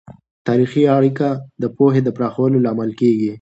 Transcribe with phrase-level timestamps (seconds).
[0.47, 1.27] تاریخي اړیکه
[1.61, 3.29] د پوهې د پراخولو لامل کیږي.